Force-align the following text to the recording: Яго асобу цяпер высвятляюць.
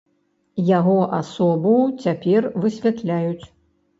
Яго 0.77 0.93
асобу 1.17 1.73
цяпер 2.05 2.47
высвятляюць. 2.63 3.45